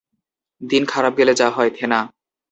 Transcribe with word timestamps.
দিন 0.61 0.83
খারাপ 0.85 1.13
গেলে 1.19 1.33
যা 1.33 1.47
হয়, 1.49 1.71
থেনা! 1.77 1.99